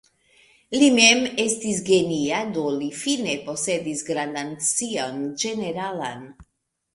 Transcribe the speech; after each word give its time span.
Li 0.75 0.85
mem 0.93 1.19
estis 1.43 1.81
genia 1.89 2.39
do 2.55 2.63
li 2.77 2.87
fine 3.01 3.35
posedis 3.51 4.03
grandan 4.09 4.51
scion 4.71 5.21
ĝeneralan. 5.45 6.27